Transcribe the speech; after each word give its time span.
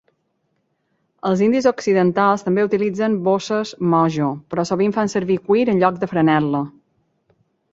Els 1.29 1.43
indis 1.47 1.67
occidentals 1.71 2.45
també 2.47 2.65
utilitzen 2.69 3.17
bosses 3.27 3.75
mojo, 3.93 4.31
però 4.55 4.67
sovint 4.71 4.97
fan 4.97 5.15
servir 5.15 5.37
cuir 5.51 5.67
en 5.75 5.83
lloc 5.85 6.01
de 6.05 6.11
franel·la. 6.15 6.65